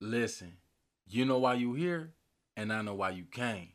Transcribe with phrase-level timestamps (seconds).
[0.00, 0.58] Listen,
[1.08, 2.12] you know why you here,
[2.56, 3.70] and I know why you came.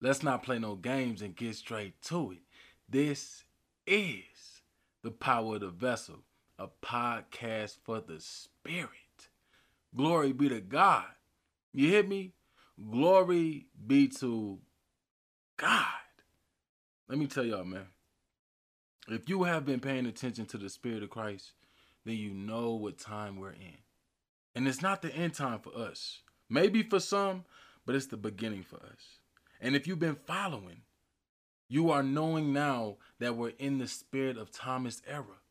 [0.00, 2.38] Let's not play no games and get straight to it.
[2.88, 3.44] This
[3.86, 4.62] is
[5.02, 6.20] the power of the vessel,
[6.58, 8.90] a podcast for the spirit.
[9.96, 11.06] Glory be to God.
[11.72, 12.32] You hear me?
[12.90, 14.58] Glory be to
[15.56, 15.86] God.
[17.08, 17.86] Let me tell y'all, man.
[19.08, 21.52] If you have been paying attention to the Spirit of Christ,
[22.04, 23.78] then you know what time we're in.
[24.56, 26.22] And it's not the end time for us.
[26.48, 27.44] Maybe for some,
[27.84, 29.20] but it's the beginning for us.
[29.60, 30.80] And if you've been following,
[31.68, 35.42] you are knowing now that we're in the spirit of Thomas era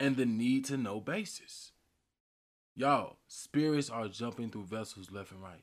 [0.00, 1.70] and the need to know basis.
[2.74, 5.62] Y'all, spirits are jumping through vessels left and right.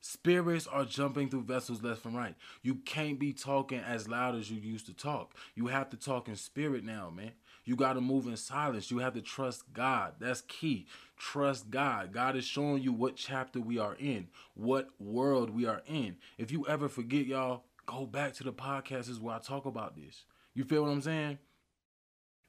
[0.00, 2.34] Spirits are jumping through vessels left and right.
[2.62, 5.36] You can't be talking as loud as you used to talk.
[5.54, 7.32] You have to talk in spirit now, man.
[7.64, 8.90] You got to move in silence.
[8.90, 10.14] You have to trust God.
[10.18, 10.86] That's key.
[11.16, 12.12] Trust God.
[12.12, 16.16] God is showing you what chapter we are in, what world we are in.
[16.38, 20.24] If you ever forget, y'all, go back to the podcasts where I talk about this.
[20.54, 21.38] You feel what I'm saying?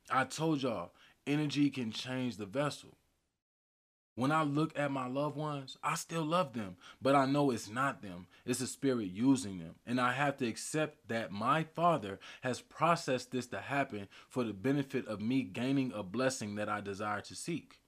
[0.09, 0.91] I told y'all,
[1.27, 2.97] energy can change the vessel.
[4.16, 7.69] When I look at my loved ones, I still love them, but I know it's
[7.69, 8.28] not them.
[8.45, 9.75] It's the spirit using them.
[9.88, 14.53] And I have to accept that my father has processed this to happen for the
[14.53, 17.80] benefit of me gaining a blessing that I desire to seek.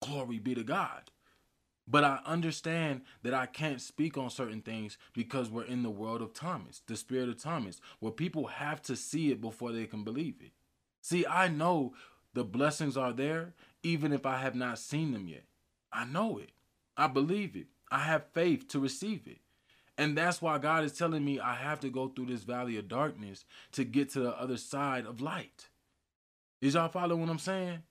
[0.00, 1.10] Glory be to God.
[1.86, 6.22] But I understand that I can't speak on certain things because we're in the world
[6.22, 10.04] of Thomas, the spirit of Thomas, where people have to see it before they can
[10.04, 10.52] believe it.
[11.02, 11.94] See, I know
[12.34, 15.44] the blessings are there even if I have not seen them yet.
[15.92, 16.50] I know it.
[16.96, 17.66] I believe it.
[17.90, 19.38] I have faith to receive it.
[19.98, 22.88] And that's why God is telling me I have to go through this valley of
[22.88, 25.68] darkness to get to the other side of light.
[26.60, 27.82] Is y'all following what I'm saying?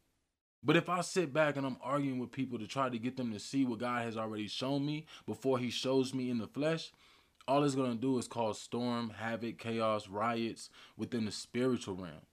[0.64, 3.32] But if I sit back and I'm arguing with people to try to get them
[3.32, 6.92] to see what God has already shown me before he shows me in the flesh,
[7.48, 12.26] all it's going to do is cause storm, havoc, chaos, riots within the spiritual realm.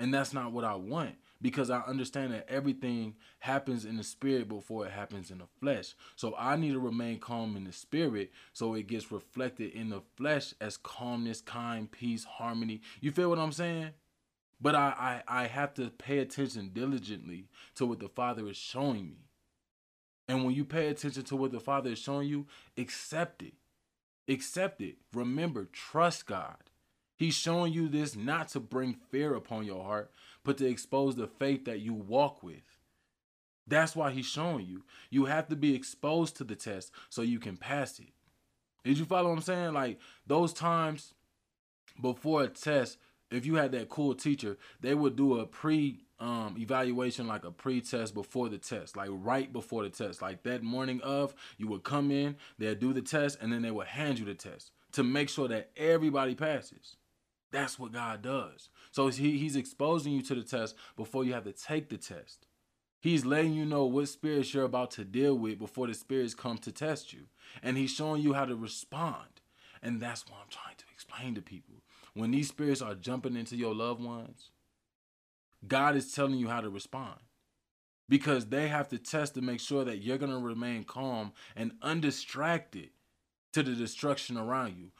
[0.00, 4.48] And that's not what I want because I understand that everything happens in the spirit
[4.48, 5.94] before it happens in the flesh.
[6.16, 10.02] So I need to remain calm in the spirit so it gets reflected in the
[10.16, 12.80] flesh as calmness, kind, peace, harmony.
[13.00, 13.90] You feel what I'm saying?
[14.60, 19.08] But I, I, I have to pay attention diligently to what the Father is showing
[19.08, 19.26] me.
[20.28, 22.46] And when you pay attention to what the Father is showing you,
[22.78, 23.54] accept it.
[24.26, 24.96] Accept it.
[25.12, 26.56] Remember, trust God.
[27.16, 30.10] He's showing you this not to bring fear upon your heart,
[30.44, 32.78] but to expose the faith that you walk with.
[33.66, 34.84] That's why he's showing you.
[35.10, 38.12] You have to be exposed to the test so you can pass it.
[38.84, 39.72] Did you follow what I'm saying?
[39.72, 41.14] Like those times
[42.00, 42.98] before a test,
[43.30, 47.50] if you had that cool teacher, they would do a pre um, evaluation, like a
[47.50, 50.20] pre test before the test, like right before the test.
[50.20, 53.70] Like that morning of, you would come in, they'd do the test, and then they
[53.70, 56.96] would hand you the test to make sure that everybody passes.
[57.54, 58.68] That's what God does.
[58.90, 62.48] So he, he's exposing you to the test before you have to take the test.
[63.00, 66.58] He's letting you know what spirits you're about to deal with before the spirits come
[66.58, 67.26] to test you.
[67.62, 69.40] And he's showing you how to respond.
[69.84, 71.76] And that's what I'm trying to explain to people.
[72.14, 74.50] When these spirits are jumping into your loved ones,
[75.68, 77.20] God is telling you how to respond.
[78.08, 81.70] Because they have to test to make sure that you're going to remain calm and
[81.82, 82.88] undistracted
[83.52, 84.90] to the destruction around you.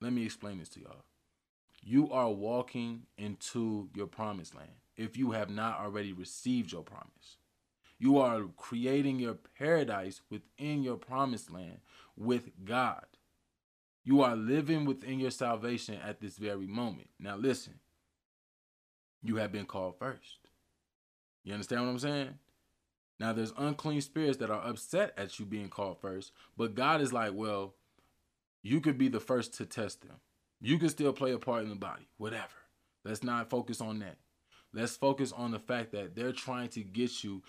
[0.00, 1.04] Let me explain this to y'all
[1.82, 7.36] you are walking into your promised land if you have not already received your promise.
[7.98, 11.78] You are creating your paradise within your promised land
[12.16, 13.04] with God.
[14.04, 17.08] You are living within your salvation at this very moment.
[17.18, 17.74] Now, listen,
[19.22, 20.38] you have been called first.
[21.44, 22.34] You understand what I'm saying?
[23.20, 27.12] Now, there's unclean spirits that are upset at you being called first, but God is
[27.12, 27.74] like, well,
[28.62, 30.16] you could be the first to test them.
[30.60, 32.46] You can still play a part in the body, whatever.
[33.04, 34.16] Let's not focus on that.
[34.72, 37.42] Let's focus on the fact that they're trying to get you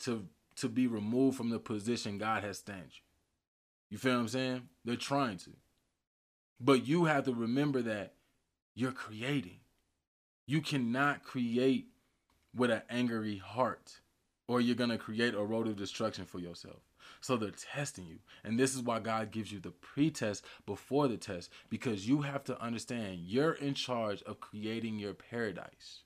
[0.00, 3.02] to to be removed from the position God has stand you.
[3.90, 4.68] You feel what I'm saying?
[4.84, 5.50] They're trying to.
[6.58, 8.14] But you have to remember that
[8.74, 9.60] you're creating.
[10.46, 11.88] You cannot create
[12.54, 14.00] with an angry heart,
[14.48, 16.80] or you're going to create a road of destruction for yourself.
[17.20, 18.18] So they're testing you.
[18.44, 22.44] And this is why God gives you the pre-test before the test because you have
[22.44, 26.00] to understand you're in charge of creating your paradise.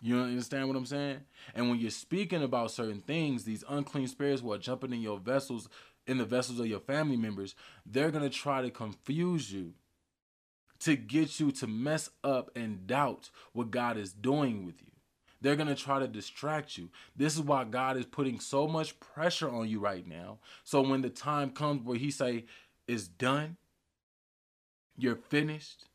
[0.00, 1.20] You understand what I'm saying?
[1.54, 5.18] And when you're speaking about certain things, these unclean spirits who are jumping in your
[5.18, 5.68] vessels,
[6.06, 7.54] in the vessels of your family members,
[7.86, 9.74] they're going to try to confuse you
[10.80, 14.91] to get you to mess up and doubt what God is doing with you.
[15.42, 16.88] They're going to try to distract you.
[17.16, 20.38] This is why God is putting so much pressure on you right now.
[20.62, 22.44] So when the time comes where he say
[22.86, 23.56] it's done,
[24.96, 25.86] you're finished,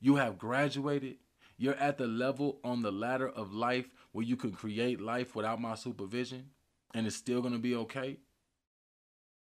[0.00, 1.16] you have graduated,
[1.58, 5.60] you're at the level on the ladder of life where you can create life without
[5.60, 6.48] my supervision
[6.94, 8.16] and it's still going to be okay.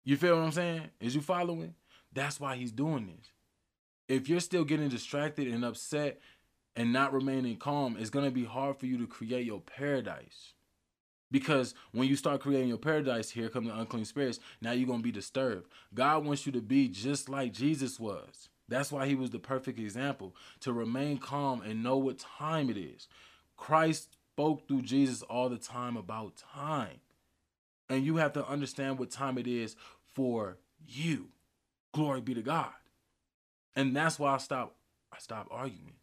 [0.03, 0.89] You feel what I'm saying?
[1.00, 1.75] Is you following?
[2.12, 3.31] That's why he's doing this.
[4.09, 6.19] If you're still getting distracted and upset
[6.80, 10.54] and not remaining calm, it's going to be hard for you to create your paradise.
[11.30, 14.40] Because when you start creating your paradise, here come the unclean spirits.
[14.62, 15.68] Now you're going to be disturbed.
[15.94, 18.48] God wants you to be just like Jesus was.
[18.70, 22.78] That's why he was the perfect example to remain calm and know what time it
[22.78, 23.10] is.
[23.58, 27.02] Christ spoke through Jesus all the time about time.
[27.90, 29.76] And you have to understand what time it is
[30.14, 31.28] for you.
[31.94, 32.72] Glory be to God.
[33.76, 34.78] And that's why I stop
[35.12, 35.96] I stop arguing.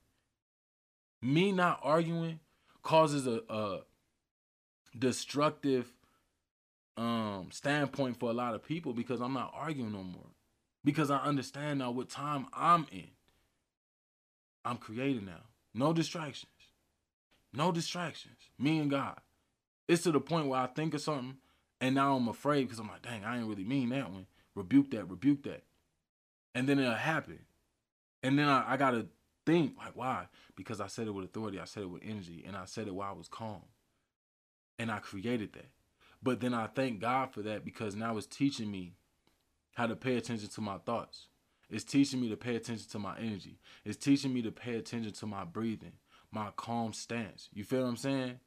[1.26, 2.38] Me not arguing
[2.84, 3.80] causes a, a
[4.96, 5.92] destructive
[6.96, 10.30] um standpoint for a lot of people because I'm not arguing no more
[10.84, 13.08] because I understand now what time I'm in.
[14.64, 15.42] I'm creating now.
[15.74, 16.52] No distractions.
[17.52, 18.38] No distractions.
[18.56, 19.18] Me and God.
[19.88, 21.38] It's to the point where I think of something
[21.80, 24.26] and now I'm afraid because I'm like, dang, I ain't really mean that one.
[24.54, 25.64] Rebuke that, rebuke that.
[26.54, 27.40] And then it'll happen.
[28.22, 29.06] And then I, I got to
[29.46, 30.26] think, like, why?
[30.56, 32.94] Because I said it with authority, I said it with energy, and I said it
[32.94, 33.62] while I was calm.
[34.78, 35.70] And I created that.
[36.22, 38.94] But then I thank God for that because now it's teaching me
[39.74, 41.28] how to pay attention to my thoughts.
[41.70, 43.58] It's teaching me to pay attention to my energy.
[43.84, 45.92] It's teaching me to pay attention to my breathing,
[46.30, 47.48] my calm stance.
[47.52, 48.40] You feel what I'm saying?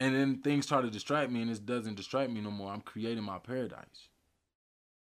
[0.00, 2.72] And then things try to distract me, and it doesn't distract me no more.
[2.72, 4.08] I'm creating my paradise.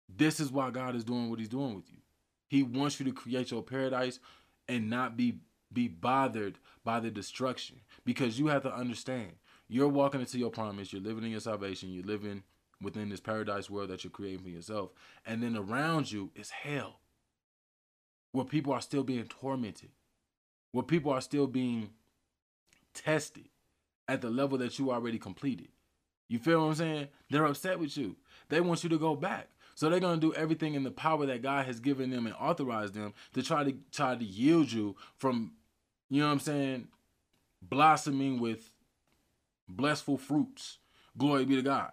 [0.08, 1.98] This is why God is doing what He's doing with you.
[2.46, 4.20] He wants you to create your paradise
[4.68, 5.38] and not be
[5.72, 9.32] be bothered by the destruction because you have to understand
[9.68, 12.44] you're walking into your promise you're living in your salvation you're living
[12.84, 14.90] within this paradise world that you're creating for yourself.
[15.26, 17.00] And then around you is hell,
[18.32, 19.90] where people are still being tormented,
[20.72, 21.90] where people are still being
[22.92, 23.48] tested
[24.06, 25.68] at the level that you already completed.
[26.28, 27.08] You feel what I'm saying?
[27.30, 28.16] They're upset with you.
[28.48, 29.48] They want you to go back.
[29.74, 32.94] So they're gonna do everything in the power that God has given them and authorized
[32.94, 35.52] them to try to try to yield you from,
[36.08, 36.88] you know what I'm saying,
[37.62, 38.70] blossoming with
[39.68, 40.78] blessful fruits.
[41.16, 41.92] Glory be to God.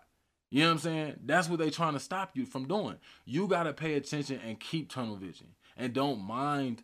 [0.50, 1.20] You know what I'm saying?
[1.26, 2.98] That's what they're trying to stop you from doing.
[3.26, 5.48] You got to pay attention and keep tunnel vision
[5.78, 6.84] and don't mind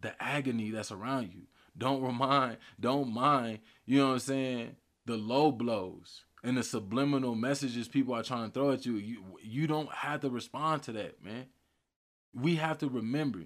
[0.00, 1.42] the agony that's around you.
[1.76, 7.34] Don't remind, don't mind, you know what I'm saying, the low blows and the subliminal
[7.34, 8.96] messages people are trying to throw at you.
[8.96, 11.46] You you don't have to respond to that, man.
[12.34, 13.40] We have to remember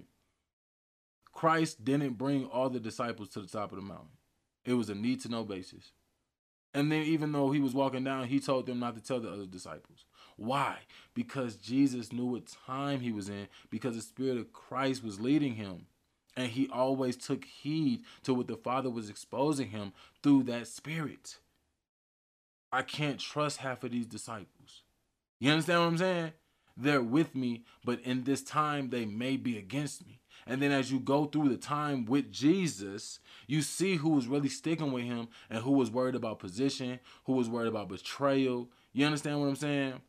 [1.31, 4.09] Christ didn't bring all the disciples to the top of the mountain.
[4.65, 5.91] It was a need to know basis.
[6.73, 9.29] And then, even though he was walking down, he told them not to tell the
[9.29, 10.05] other disciples.
[10.37, 10.77] Why?
[11.13, 15.55] Because Jesus knew what time he was in, because the Spirit of Christ was leading
[15.55, 15.87] him.
[16.37, 19.91] And he always took heed to what the Father was exposing him
[20.23, 21.39] through that Spirit.
[22.71, 24.83] I can't trust half of these disciples.
[25.39, 26.31] You understand what I'm saying?
[26.77, 30.21] They're with me, but in this time, they may be against me.
[30.47, 34.49] And then as you go through the time with Jesus, you see who was really
[34.49, 38.69] sticking with him and who was worried about position, who was worried about betrayal.
[38.93, 40.01] You understand what I'm saying?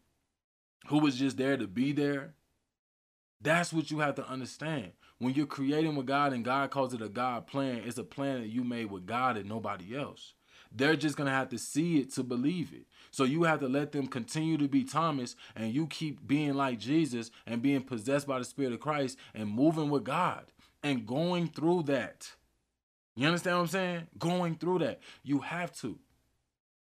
[0.88, 2.34] Who was just there to be there.
[3.40, 4.92] That's what you have to understand.
[5.18, 8.40] When you're creating with God and God calls it a God plan, it's a plan
[8.40, 10.34] that you made with God and nobody else.
[10.74, 12.86] They're just going to have to see it to believe it.
[13.10, 16.78] So you have to let them continue to be Thomas and you keep being like
[16.78, 20.44] Jesus and being possessed by the Spirit of Christ and moving with God
[20.82, 22.32] and going through that.
[23.14, 24.06] You understand what I'm saying?
[24.18, 25.00] Going through that.
[25.22, 25.98] You have to.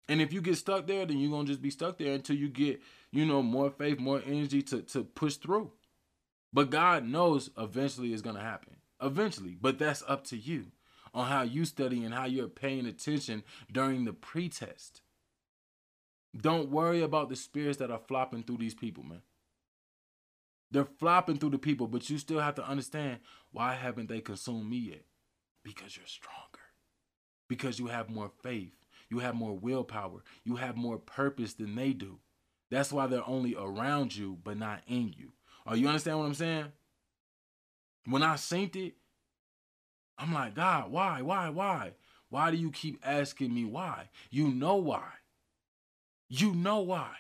[0.07, 2.35] And if you get stuck there, then you're going to just be stuck there until
[2.35, 5.71] you get, you know, more faith, more energy to, to push through.
[6.53, 8.77] But God knows eventually it's going to happen.
[9.01, 9.57] Eventually.
[9.59, 10.67] But that's up to you
[11.13, 15.01] on how you study and how you're paying attention during the pretest.
[16.35, 19.21] Don't worry about the spirits that are flopping through these people, man.
[20.71, 23.19] They're flopping through the people, but you still have to understand
[23.51, 25.05] why haven't they consumed me yet?
[25.63, 26.59] Because you're stronger.
[27.47, 28.73] Because you have more faith.
[29.09, 30.23] You have more willpower.
[30.43, 32.17] You have more purpose than they do.
[32.71, 35.33] That's why they're only around you, but not in you.
[35.67, 36.65] Are you understand what I'm saying?
[38.05, 38.95] When I synced it,
[40.17, 41.93] I'm like, God, why, why, why?
[42.29, 44.09] Why do you keep asking me why?
[44.29, 45.07] You know why.
[46.29, 47.11] You know why.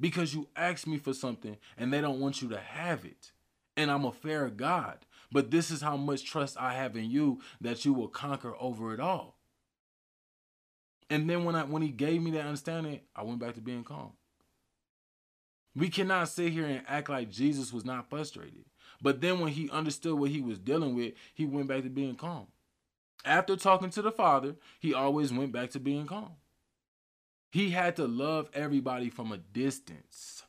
[0.00, 3.32] Because you asked me for something and they don't want you to have it.
[3.76, 4.98] And I'm a fair God.
[5.30, 8.92] But this is how much trust I have in you that you will conquer over
[8.92, 9.38] it all.
[11.08, 13.84] And then when I when he gave me that understanding, I went back to being
[13.84, 14.12] calm.
[15.74, 18.64] We cannot sit here and act like Jesus was not frustrated.
[19.00, 22.14] But then when he understood what he was dealing with, he went back to being
[22.14, 22.46] calm.
[23.24, 26.32] After talking to the Father, he always went back to being calm.
[27.50, 30.42] He had to love everybody from a distance.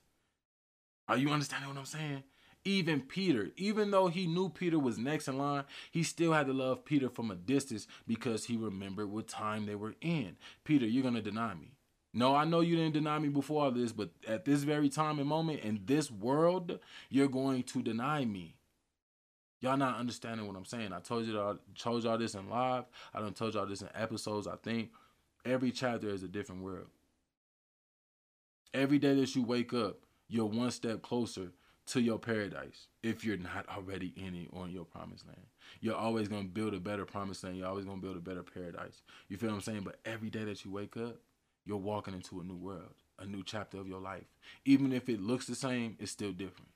[1.07, 2.23] Are you understanding what I'm saying?
[2.65, 6.53] Even Peter, even though he knew Peter was next in line, he still had to
[6.53, 10.37] love Peter from a distance because he remembered what time they were in.
[10.63, 11.73] Peter, you're going to deny me.
[12.13, 15.17] No, I know you didn't deny me before all this, but at this very time
[15.17, 16.79] and moment in this world,
[17.10, 18.55] you're going to deny me.
[19.62, 20.93] Y'all not understanding what I'm saying.
[20.93, 22.84] I told you I told y'all this in live.
[23.13, 24.46] I don't told y'all this in episodes.
[24.46, 24.91] I think
[25.46, 26.88] every chapter is a different world.
[28.74, 31.51] Every day that you wake up, you're one step closer
[31.86, 35.46] to your paradise if you're not already in it or in your promised land.
[35.79, 37.58] You're always gonna build a better promised land.
[37.58, 39.01] You're always gonna build a better paradise.
[39.29, 39.82] You feel what I'm saying?
[39.84, 41.17] But every day that you wake up,
[41.65, 44.25] you're walking into a new world, a new chapter of your life.
[44.65, 46.72] Even if it looks the same, it's still different.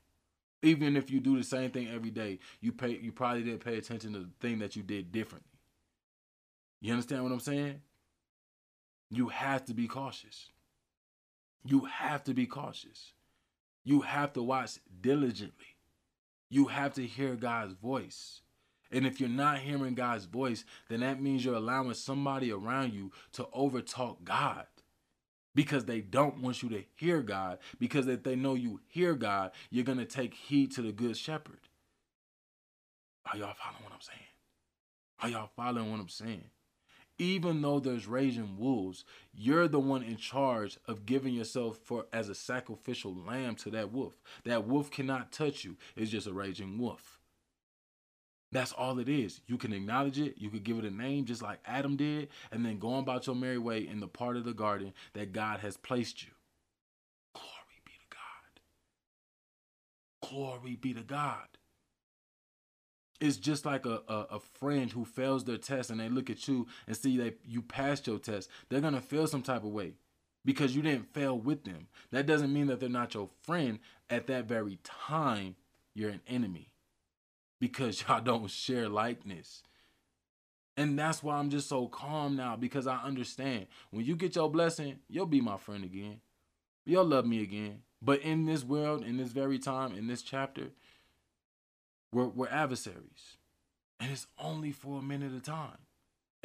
[0.62, 3.76] Even if you do the same thing every day, you pay you probably didn't pay
[3.76, 5.46] attention to the thing that you did differently.
[6.80, 7.80] You understand what I'm saying?
[9.10, 10.48] You have to be cautious.
[11.64, 13.12] You have to be cautious.
[13.84, 15.76] You have to watch diligently.
[16.50, 18.40] You have to hear God's voice.
[18.90, 23.12] And if you're not hearing God's voice, then that means you're allowing somebody around you
[23.32, 24.66] to overtalk God
[25.58, 27.58] because they don't want you to hear God.
[27.80, 31.16] Because if they know you hear God, you're going to take heed to the good
[31.16, 31.58] shepherd.
[33.26, 34.20] Are y'all following what I'm saying?
[35.18, 36.44] Are y'all following what I'm saying?
[37.18, 42.28] Even though there's raging wolves, you're the one in charge of giving yourself for as
[42.28, 44.14] a sacrificial lamb to that wolf.
[44.44, 45.76] That wolf cannot touch you.
[45.96, 47.17] It's just a raging wolf.
[48.50, 49.40] That's all it is.
[49.46, 52.64] You can acknowledge it, you could give it a name just like Adam did, and
[52.64, 55.60] then go on about your merry way in the part of the garden that God
[55.60, 56.30] has placed you.
[57.34, 58.60] Glory be to God.
[60.30, 61.46] Glory be to God.
[63.20, 66.46] It's just like a, a, a, friend who fails their test and they look at
[66.46, 68.48] you and see that you passed your test.
[68.68, 69.94] They're gonna feel some type of way
[70.44, 71.88] because you didn't fail with them.
[72.12, 73.80] That doesn't mean that they're not your friend.
[74.08, 75.56] At that very time,
[75.94, 76.68] you're an enemy
[77.60, 79.62] because y'all don't share likeness.
[80.76, 84.48] And that's why I'm just so calm now because I understand when you get your
[84.48, 86.20] blessing, you'll be my friend again.
[86.84, 87.82] You'll love me again.
[88.00, 90.68] But in this world, in this very time, in this chapter,
[92.12, 93.36] we're, we're adversaries.
[93.98, 95.78] And it's only for a minute a time.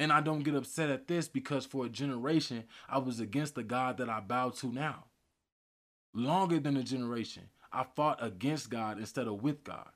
[0.00, 3.62] And I don't get upset at this because for a generation, I was against the
[3.62, 5.04] God that I bow to now.
[6.12, 9.90] Longer than a generation, I fought against God instead of with God.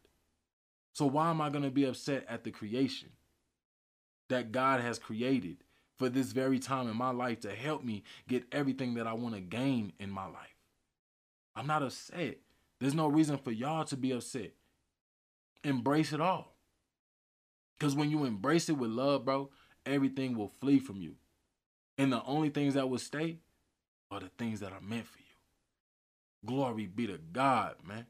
[0.94, 3.10] So why am I going to be upset at the creation
[4.28, 5.58] that God has created
[5.98, 9.34] for this very time in my life to help me get everything that I want
[9.34, 10.56] to gain in my life?
[11.54, 12.38] I'm not upset.
[12.80, 14.52] There's no reason for y'all to be upset.
[15.64, 16.54] Embrace it all.
[17.78, 19.50] Because when you embrace it with love, bro,
[19.86, 21.14] everything will flee from you.
[21.96, 23.38] And the only things that will stay
[24.10, 25.24] are the things that are meant for you.
[26.46, 28.06] Glory be to God, man.